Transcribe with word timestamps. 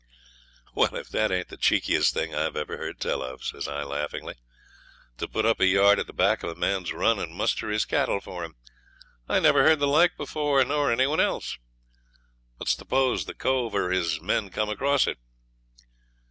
'Well, 0.73 0.95
if 0.95 1.09
that 1.09 1.31
ain't 1.31 1.49
the 1.49 1.57
cheekiest 1.57 2.11
thing 2.11 2.33
I 2.33 2.45
ever 2.45 2.75
heard 2.77 2.99
tell 2.99 3.21
of,' 3.21 3.43
says 3.43 3.67
I 3.67 3.83
laughingly. 3.83 4.33
'To 5.19 5.27
put 5.27 5.45
up 5.45 5.59
a 5.59 5.67
yard 5.67 5.99
at 5.99 6.07
the 6.07 6.11
back 6.11 6.41
of 6.41 6.49
a 6.49 6.55
man's 6.59 6.91
run, 6.91 7.19
and 7.19 7.31
muster 7.35 7.69
his 7.69 7.85
cattle 7.85 8.19
for 8.19 8.43
him! 8.43 8.55
I 9.29 9.39
never 9.39 9.61
heard 9.61 9.77
the 9.77 9.85
like 9.85 10.17
before, 10.17 10.65
nor 10.65 10.91
any 10.91 11.05
one 11.05 11.19
else. 11.19 11.59
But 12.57 12.67
suppose 12.67 13.25
the 13.25 13.35
cove 13.35 13.75
or 13.75 13.91
his 13.91 14.19
men 14.19 14.49
come 14.49 14.69
across 14.69 15.05
it?' 15.05 15.19